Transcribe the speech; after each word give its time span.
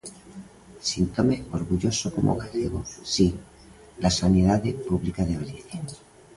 Síntome 0.91 1.35
orgulloso 1.57 2.07
como 2.15 2.39
galego, 2.41 2.79
si, 3.13 3.27
da 4.01 4.11
sanidade 4.21 4.69
pública 4.87 5.21
de 5.25 5.35
Galicia. 5.41 5.79